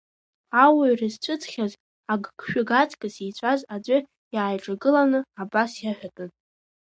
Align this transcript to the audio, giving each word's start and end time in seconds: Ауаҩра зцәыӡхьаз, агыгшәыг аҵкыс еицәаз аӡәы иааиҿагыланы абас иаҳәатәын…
Ауаҩра 0.63 1.07
зцәыӡхьаз, 1.13 1.73
агыгшәыг 2.11 2.69
аҵкыс 2.81 3.15
еицәаз 3.23 3.61
аӡәы 3.73 3.97
иааиҿагыланы 4.33 5.19
абас 5.41 5.71
иаҳәатәын… 5.83 6.29